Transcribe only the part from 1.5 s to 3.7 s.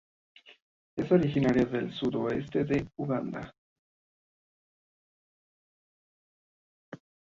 del sudoeste de Uganda.